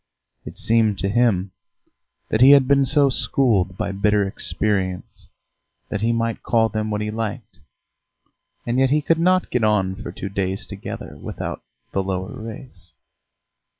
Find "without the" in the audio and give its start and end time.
11.17-12.01